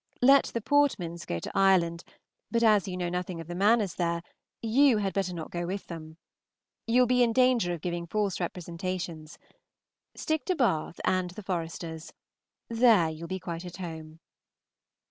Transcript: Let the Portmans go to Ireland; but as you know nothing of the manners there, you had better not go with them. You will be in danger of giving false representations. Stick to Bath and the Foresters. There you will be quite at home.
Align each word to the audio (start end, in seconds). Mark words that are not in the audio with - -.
Let 0.23 0.45
the 0.45 0.61
Portmans 0.61 1.27
go 1.27 1.37
to 1.37 1.51
Ireland; 1.53 2.03
but 2.49 2.63
as 2.63 2.87
you 2.87 2.97
know 2.97 3.07
nothing 3.07 3.39
of 3.39 3.45
the 3.45 3.53
manners 3.53 3.93
there, 3.93 4.23
you 4.59 4.97
had 4.97 5.13
better 5.13 5.31
not 5.31 5.51
go 5.51 5.67
with 5.67 5.85
them. 5.85 6.17
You 6.87 7.03
will 7.03 7.05
be 7.05 7.21
in 7.21 7.33
danger 7.33 7.71
of 7.71 7.81
giving 7.81 8.07
false 8.07 8.39
representations. 8.39 9.37
Stick 10.15 10.43
to 10.45 10.55
Bath 10.55 10.99
and 11.05 11.29
the 11.29 11.43
Foresters. 11.43 12.13
There 12.67 13.11
you 13.11 13.21
will 13.21 13.27
be 13.27 13.37
quite 13.37 13.63
at 13.63 13.77
home. 13.77 14.19